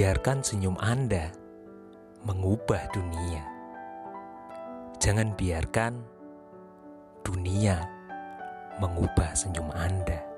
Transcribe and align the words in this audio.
Biarkan 0.00 0.40
senyum 0.40 0.80
Anda 0.80 1.28
mengubah 2.24 2.88
dunia. 2.88 3.44
Jangan 4.96 5.36
biarkan 5.36 5.92
dunia 7.20 7.84
mengubah 8.80 9.36
senyum 9.36 9.68
Anda. 9.76 10.29